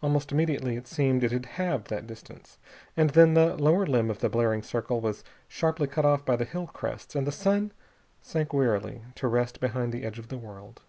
[0.00, 2.56] Almost immediately, it seemed, it had halved that distance.
[2.96, 6.46] And then the lower limb of the blaring circle was sharply cut off by the
[6.46, 7.72] hill crests and the sun
[8.22, 10.80] sank wearily to rest behind the edge of the world.